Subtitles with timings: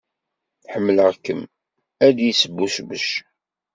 [0.71, 1.41] Ḥemmleɣ-kem,
[2.03, 3.07] ay d-yesbucbec.